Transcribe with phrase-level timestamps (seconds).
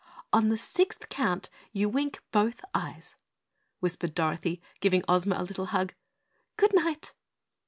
[0.33, 3.15] "On the sixth count, you wink both eyes,"
[3.81, 5.93] whispered Dorothy, giving Ozma a little hug.
[6.57, 7.13] "Good night!"